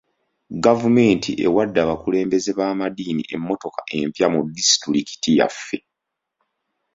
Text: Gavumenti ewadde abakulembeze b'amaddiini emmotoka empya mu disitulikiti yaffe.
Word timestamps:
Gavumenti 0.63 1.31
ewadde 1.45 1.79
abakulembeze 1.81 2.51
b'amaddiini 2.57 3.23
emmotoka 3.35 3.81
empya 3.99 4.27
mu 4.33 4.39
disitulikiti 4.55 5.29
yaffe. 5.39 5.77